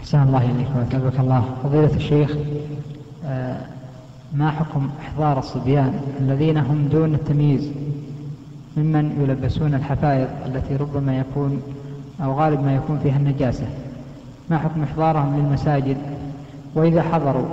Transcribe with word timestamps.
أحسن 0.00 0.22
الله 0.22 0.50
إليك 0.50 0.68
وأثابك 0.76 1.20
الله. 1.20 1.44
فضيلة 1.62 1.96
الشيخ 1.96 2.36
آه، 3.24 3.60
ما 4.32 4.50
حكم 4.50 4.90
إحضار 5.00 5.38
الصبيان 5.38 6.00
الذين 6.20 6.56
هم 6.56 6.88
دون 6.88 7.14
التمييز 7.14 7.70
ممن 8.76 9.20
يلبسون 9.22 9.74
الحفائض 9.74 10.28
التي 10.46 10.76
ربما 10.76 11.18
يكون 11.18 11.62
أو 12.24 12.40
غالب 12.40 12.64
ما 12.64 12.74
يكون 12.76 12.98
فيها 12.98 13.16
النجاسة؟ 13.16 13.66
ما 14.50 14.58
حكم 14.58 14.82
إحضارهم 14.82 15.36
للمساجد؟ 15.36 15.96
وإذا 16.74 17.02
حضروا 17.02 17.46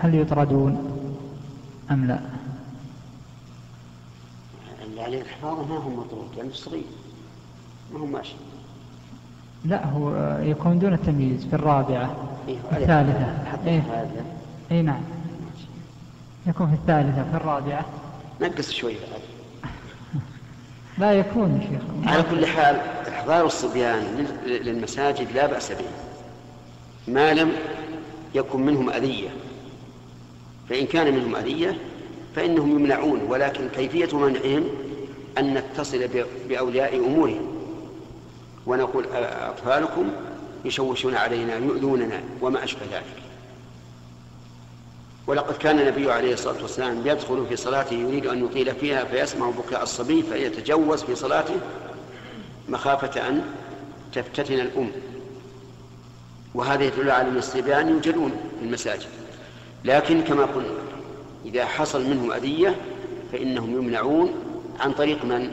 هل 0.00 0.14
يطردون 0.14 0.78
أم 1.90 2.04
لا؟ 2.04 2.20
اللي 4.86 5.02
عليه 5.02 5.20
الحفاظ 5.22 5.58
ما 5.70 5.78
هم 5.78 5.98
مطرود 5.98 6.28
لأنه 6.36 6.52
صغير. 6.52 6.82
ما 7.94 8.00
هم 8.00 8.12
ماشي 8.12 8.34
لا 9.64 9.86
هو 9.86 10.38
يكون 10.42 10.78
دون 10.78 10.92
التمييز 10.94 11.46
في 11.46 11.52
الرابعة 11.56 12.14
إيه 12.48 12.56
الثالثة. 12.72 13.34
حتى 13.52 13.68
إيه. 13.70 13.82
أي 14.70 14.82
نعم. 14.82 15.00
يكون 16.46 16.66
في 16.66 16.74
الثالثة 16.74 17.24
في 17.30 17.36
الرابعة. 17.36 17.84
نقص 18.40 18.70
شوي. 18.70 18.94
بعد 18.98 19.20
لا 20.98 21.12
يكون 21.12 21.60
يا 21.60 21.68
شيخ. 21.68 22.12
على 22.12 22.22
كل 22.30 22.46
حال 22.46 22.76
إحضار 23.08 23.46
الصبيان 23.46 24.02
لل- 24.46 24.66
للمساجد 24.66 25.26
لا 25.34 25.46
بأس 25.46 25.72
به. 25.72 25.84
ما 27.08 27.34
لم 27.34 27.52
يكن 28.34 28.60
منهم 28.62 28.90
أذية. 28.90 29.28
فإن 30.68 30.86
كان 30.86 31.14
منهم 31.14 31.36
أذية 31.36 31.76
فإنهم 32.36 32.70
يمنعون 32.70 33.20
ولكن 33.28 33.68
كيفية 33.68 34.16
منعهم؟ 34.18 34.64
أن 35.38 35.54
نتصل 35.54 36.08
بأولياء 36.48 36.96
أمورهم. 37.06 37.40
ونقول 38.66 39.06
أطفالكم 39.22 40.10
يشوشون 40.64 41.14
علينا 41.14 41.56
يؤذوننا 41.56 42.20
وما 42.40 42.64
أشبه 42.64 42.86
ذلك. 42.92 43.22
ولقد 45.26 45.56
كان 45.56 45.78
النبي 45.78 46.12
عليه 46.12 46.32
الصلاة 46.32 46.62
والسلام 46.62 47.06
يدخل 47.06 47.46
في 47.48 47.56
صلاته 47.56 47.94
يريد 47.94 48.26
أن 48.26 48.44
يطيل 48.44 48.74
فيها 48.74 49.04
فيسمع 49.04 49.50
بكاء 49.50 49.82
الصبي 49.82 50.22
فيتجوز 50.22 51.02
في 51.02 51.14
صلاته 51.14 51.54
مخافة 52.68 53.28
أن 53.28 53.44
تفتتن 54.12 54.54
الأم. 54.54 54.90
وهذا 56.54 56.84
يدل 56.84 57.10
على 57.10 57.28
أن 57.28 57.36
الصبيان 57.36 57.88
يوجدون 57.88 58.30
في 58.58 58.66
المساجد. 58.66 59.08
لكن 59.84 60.20
كما 60.22 60.44
قلنا 60.44 60.74
إذا 61.44 61.66
حصل 61.66 62.04
منهم 62.04 62.32
أذية 62.32 62.76
فإنهم 63.32 63.72
يمنعون 63.72 64.34
عن 64.80 64.92
طريق 64.92 65.24
من؟ 65.24 65.52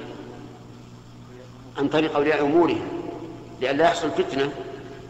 عن 1.77 1.87
طريق 1.87 2.15
أولياء 2.15 2.41
أمورهم. 2.45 2.96
لئلا 3.61 3.85
يحصل 3.85 4.11
فتنة 4.11 4.51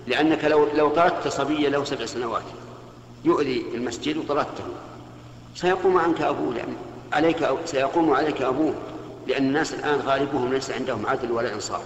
لأنك 0.08 0.46
لو 0.46 0.68
لو 0.74 0.90
طردت 0.90 1.28
صبيا 1.28 1.70
له 1.70 1.84
سبع 1.84 2.06
سنوات 2.06 2.44
يؤذي 3.26 3.66
المسجد 3.74 4.18
وطردته. 4.18 4.64
سيقوم 5.56 5.98
عنك 5.98 6.22
أبوه 6.22 6.54
لأن 6.54 6.76
عليك 7.14 7.44
أو 7.44 7.58
سيقوم 7.66 8.14
عليك 8.14 8.42
أبوه 8.42 8.74
لأن 9.28 9.44
الناس 9.44 9.74
الآن 9.74 10.00
غالبهم 10.00 10.54
ليس 10.54 10.72
عندهم 10.72 11.06
عدل 11.06 11.32
ولا 11.32 11.54
إنصاف. 11.54 11.82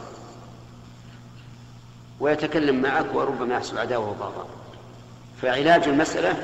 ويتكلم 2.19 2.81
معك 2.81 3.05
وربما 3.13 3.55
يحصل 3.55 3.77
عداوة 3.77 4.09
وبغضاء 4.09 4.47
فعلاج 5.41 5.83
المسألة 5.83 6.43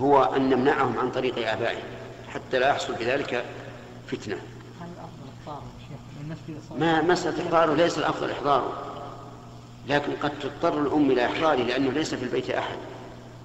هو 0.00 0.22
أن 0.22 0.50
نمنعهم 0.50 0.98
عن 0.98 1.10
طريق 1.10 1.50
آبائهم 1.50 1.82
حتى 2.28 2.58
لا 2.58 2.68
يحصل 2.68 2.94
بذلك 2.94 3.44
فتنة. 4.06 4.38
ما 6.78 7.02
مسألة 7.02 7.46
إحضاره 7.46 7.74
ليس 7.74 7.98
الأفضل 7.98 8.30
إحضاره. 8.30 8.97
لكن 9.88 10.12
قد 10.22 10.32
تضطر 10.38 10.80
الأم 10.82 11.10
إلى 11.10 11.26
إحضاره 11.26 11.62
لأنه 11.62 11.90
ليس 11.90 12.14
في 12.14 12.22
البيت 12.24 12.50
أحد 12.50 12.76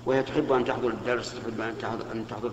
وهي 0.06 0.24
تحب 0.24 0.52
أن 0.52 0.66
تحضر 0.66 0.88
الدرس 0.88 1.34
تحب 1.36 1.62
أن 1.62 1.78
تحضر, 1.82 2.12
أن 2.12 2.26
تحضر 2.30 2.52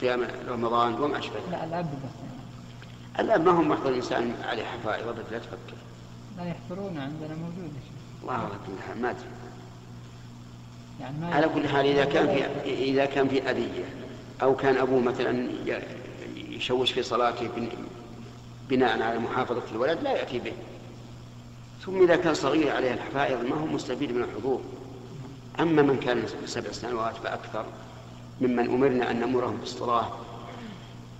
قيام 0.00 0.26
رمضان 0.48 0.94
وما 1.00 1.18
أشبه. 1.18 1.34
لا 1.50 1.64
الأب 1.64 1.84
بس. 1.86 3.20
الآن 3.20 3.44
ما 3.44 3.50
هم 3.50 3.68
محضر 3.68 3.88
الإنسان 3.88 4.34
عليه 4.48 4.64
حفائظ 4.64 5.08
أبدا 5.08 5.22
لا 5.30 5.38
تفكر. 5.38 5.74
لا 6.38 6.44
يحضرون 6.44 6.98
عندنا 6.98 7.34
موجود 7.34 7.72
الله 8.22 8.34
حال 8.88 9.02
ما 9.02 9.10
أدري. 9.10 9.24
يعني 11.00 11.18
ما 11.20 11.34
على 11.34 11.48
كل 11.48 11.68
حال 11.68 11.86
إذا 11.86 12.04
كان 12.04 12.26
في 12.26 12.44
إذا 12.90 13.04
كان 13.04 13.28
في 13.28 13.50
أذية 13.50 13.84
أو 14.42 14.56
كان 14.56 14.76
أبوه 14.76 15.00
مثلا 15.00 15.48
يشوش 16.36 16.92
في 16.92 17.02
صلاته 17.02 17.48
بن- 17.56 17.68
بناء 18.68 19.02
على 19.02 19.18
محافظة 19.18 19.62
الولد 19.72 19.98
لا 20.02 20.10
يأتي 20.12 20.38
به. 20.38 20.52
ثم 21.86 22.02
إذا 22.02 22.16
كان 22.16 22.34
صغير 22.34 22.76
عليه 22.76 22.94
الحفائظ 22.94 23.44
ما 23.50 23.56
هو 23.56 23.66
مستفيد 23.66 24.12
من 24.12 24.22
الحضور. 24.22 24.60
أما 25.60 25.82
من 25.82 25.96
كان 25.96 26.24
سبع 26.46 26.72
سنوات 26.72 27.14
فأكثر 27.16 27.64
ممن 28.40 28.70
أمرنا 28.70 29.10
أن 29.10 29.20
نأمرهم 29.20 29.56
بالصلاة 29.56 30.08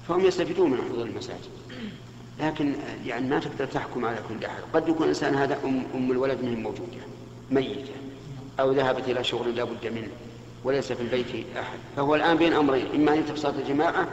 فهم 0.09 0.21
يستفيدون 0.21 0.71
من 0.71 0.79
حضور 0.91 1.07
المساجد. 1.07 1.51
لكن 2.41 2.75
يعني 3.07 3.27
ما 3.29 3.39
تقدر 3.39 3.67
تحكم 3.67 4.05
على 4.05 4.19
كل 4.29 4.45
أحد. 4.45 4.63
قد 4.75 4.89
يكون 4.89 5.03
الإنسان 5.03 5.35
هذا 5.35 5.59
أم, 5.65 5.85
أم 5.95 6.11
الولد 6.11 6.43
منهم 6.43 6.63
موجودة 6.63 7.03
ميتة 7.51 7.93
أو 8.61 8.73
ذهبت 8.73 9.09
إلى 9.09 9.25
شغل 9.25 9.57
لا 9.57 9.65
بد 9.65 9.87
منه 9.87 10.09
وليس 10.65 10.93
في 10.93 11.03
البيت 11.03 11.47
أحد. 11.57 11.79
فهو 11.97 12.15
الآن 12.15 12.37
بين 12.37 12.53
أمرين 12.53 12.87
إما 12.95 13.15
أن 13.15 13.19
يترك 13.19 13.37
صلاة 13.37 13.59
الجماعة 13.59 14.09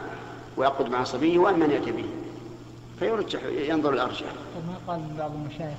ويعقد 0.56 0.90
مع 0.90 1.04
صبيه 1.04 1.38
وإما 1.38 1.64
أن 1.64 1.70
يأتي 1.70 1.92
به. 1.92 2.04
فيرجح 2.98 3.40
ينظر 3.44 3.92
الأرجح. 3.92 4.26
ما 4.66 4.92
قال 4.92 5.00
بعض 5.18 5.32
المشايخ. 5.34 5.78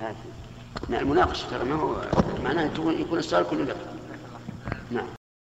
نعم، 0.00 1.02
المناقشة 1.02 1.50
ترى 1.50 1.64
ما 1.64 1.74
هو 1.74 2.02
معناه 2.44 2.64
يكون 2.64 3.00
يكون 3.00 3.18
السؤال 3.18 3.46
كله 3.50 3.64
لك 3.64 3.76
نعم. 4.90 5.19